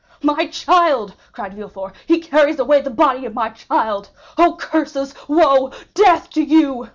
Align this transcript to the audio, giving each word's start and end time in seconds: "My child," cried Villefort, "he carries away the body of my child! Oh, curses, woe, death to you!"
"My 0.23 0.47
child," 0.47 1.13
cried 1.31 1.53
Villefort, 1.53 1.93
"he 2.07 2.19
carries 2.21 2.57
away 2.57 2.81
the 2.81 2.89
body 2.89 3.23
of 3.27 3.35
my 3.35 3.49
child! 3.49 4.09
Oh, 4.35 4.55
curses, 4.59 5.13
woe, 5.27 5.71
death 5.93 6.27
to 6.31 6.41
you!" 6.41 6.87